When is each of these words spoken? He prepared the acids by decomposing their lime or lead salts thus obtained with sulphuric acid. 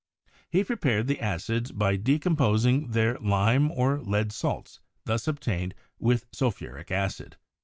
He 0.49 0.63
prepared 0.63 1.05
the 1.05 1.19
acids 1.19 1.71
by 1.71 1.95
decomposing 1.95 2.87
their 2.89 3.19
lime 3.19 3.69
or 3.69 3.99
lead 3.99 4.31
salts 4.31 4.79
thus 5.05 5.27
obtained 5.27 5.75
with 5.99 6.25
sulphuric 6.31 6.89
acid. 6.89 7.37